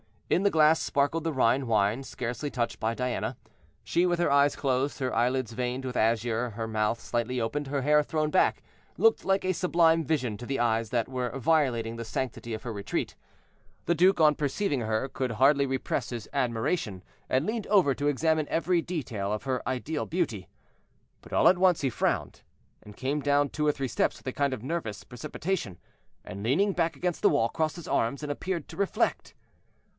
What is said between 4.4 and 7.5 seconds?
closed, her eyelids veined with azure, her mouth slightly